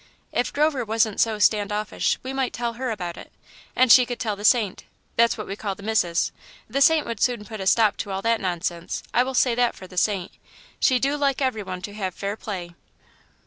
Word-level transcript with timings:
If 0.31 0.51
Grover 0.51 0.83
wasn't 0.83 1.21
so 1.21 1.37
stand 1.37 1.71
offish, 1.71 2.17
we 2.23 2.33
might 2.33 2.53
tell 2.53 2.73
her 2.73 2.89
about 2.89 3.17
it, 3.17 3.31
and 3.75 3.91
she 3.91 4.03
could 4.07 4.19
tell 4.19 4.35
the 4.35 4.43
Saint 4.43 4.85
that's 5.15 5.37
what 5.37 5.45
we 5.45 5.55
call 5.55 5.75
the 5.75 5.83
missis; 5.83 6.31
the 6.67 6.81
Saint 6.81 7.05
would 7.05 7.19
soon 7.21 7.45
put 7.45 7.61
a 7.61 7.67
stop 7.67 7.97
to 7.97 8.09
all 8.09 8.23
that 8.23 8.41
nonsense. 8.41 9.03
I 9.13 9.21
will 9.21 9.35
say 9.35 9.53
that 9.53 9.75
for 9.75 9.85
the 9.85 9.97
Saint, 9.97 10.31
she 10.79 10.97
do 10.97 11.15
like 11.15 11.39
everyone 11.39 11.83
to 11.83 11.93
have 11.93 12.15
fair 12.15 12.35
play." 12.35 12.73